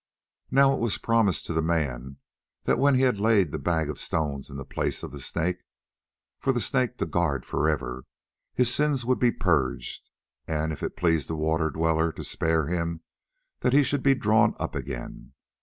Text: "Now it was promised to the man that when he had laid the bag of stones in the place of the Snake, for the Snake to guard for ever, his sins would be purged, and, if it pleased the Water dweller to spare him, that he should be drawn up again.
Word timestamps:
"Now 0.49 0.73
it 0.73 0.79
was 0.79 0.97
promised 0.97 1.45
to 1.45 1.53
the 1.53 1.61
man 1.61 2.17
that 2.63 2.79
when 2.79 2.95
he 2.95 3.01
had 3.03 3.19
laid 3.19 3.51
the 3.51 3.59
bag 3.59 3.87
of 3.87 3.99
stones 3.99 4.49
in 4.49 4.57
the 4.57 4.65
place 4.65 5.03
of 5.03 5.11
the 5.11 5.19
Snake, 5.19 5.59
for 6.39 6.51
the 6.51 6.59
Snake 6.59 6.97
to 6.97 7.05
guard 7.05 7.45
for 7.45 7.69
ever, 7.69 8.05
his 8.55 8.73
sins 8.73 9.05
would 9.05 9.19
be 9.19 9.31
purged, 9.31 10.09
and, 10.47 10.73
if 10.73 10.81
it 10.81 10.97
pleased 10.97 11.29
the 11.29 11.35
Water 11.35 11.69
dweller 11.69 12.11
to 12.13 12.23
spare 12.23 12.65
him, 12.65 13.01
that 13.59 13.73
he 13.73 13.83
should 13.83 14.01
be 14.01 14.15
drawn 14.15 14.55
up 14.59 14.73
again. 14.73 15.33